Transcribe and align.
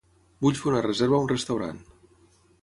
Vull 0.45 0.55
fer 0.61 0.71
una 0.71 0.79
reserva 0.85 1.19
a 1.19 1.27
un 1.27 1.29
restaurant. 1.33 1.79